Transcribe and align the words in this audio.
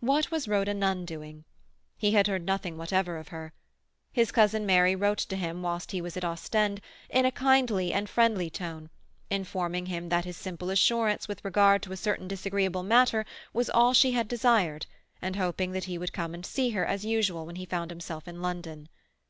What 0.00 0.30
was 0.30 0.48
Rhoda 0.48 0.72
Nunn 0.72 1.04
doing? 1.04 1.44
He 1.98 2.12
had 2.12 2.26
heard 2.26 2.46
nothing 2.46 2.78
whatever 2.78 3.18
of 3.18 3.28
her. 3.28 3.52
His 4.10 4.32
cousin 4.32 4.64
Mary 4.64 4.96
wrote 4.96 5.18
to 5.18 5.36
him, 5.36 5.60
whilst 5.60 5.92
he 5.92 6.00
was 6.00 6.16
at 6.16 6.24
Ostend, 6.24 6.80
in 7.10 7.26
a 7.26 7.30
kind 7.30 7.70
and 7.70 8.08
friendly 8.08 8.48
tone, 8.48 8.88
informing 9.28 9.84
him 9.84 10.08
that 10.08 10.24
his 10.24 10.38
simple 10.38 10.70
assurance 10.70 11.28
with 11.28 11.44
regard 11.44 11.82
to 11.82 11.92
a 11.92 11.98
certain 11.98 12.26
disagreeable 12.28 12.82
matter 12.82 13.26
was 13.52 13.68
all 13.68 13.92
she 13.92 14.12
had 14.12 14.26
desired, 14.26 14.86
and 15.20 15.36
hoping 15.36 15.72
that 15.72 15.84
he 15.84 15.98
would 15.98 16.14
come 16.14 16.32
and 16.32 16.46
see 16.46 16.70
her 16.70 16.86
as 16.86 17.04
usual 17.04 17.44
when 17.44 17.56
he 17.56 17.66
found 17.66 17.90
himself 17.90 18.26
in 18.26 18.40
London. 18.40 18.88